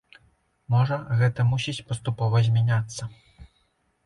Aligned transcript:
Можа, 0.75 0.97
гэта 1.19 1.45
мусіць 1.51 1.85
паступова 1.91 2.43
змяняцца. 2.49 3.03